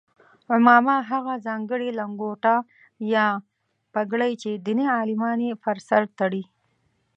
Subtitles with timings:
[0.53, 2.55] عمامه هغه ځانګړې لنګوټه
[3.13, 3.27] یا
[3.93, 6.43] پګړۍ چې دیني عالمان یې پر سر تړي.